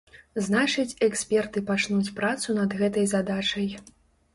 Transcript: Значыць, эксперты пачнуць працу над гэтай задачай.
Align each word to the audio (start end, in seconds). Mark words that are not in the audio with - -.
Значыць, 0.45 0.93
эксперты 1.09 1.65
пачнуць 1.69 2.13
працу 2.19 2.59
над 2.63 2.69
гэтай 2.85 3.05
задачай. 3.17 3.75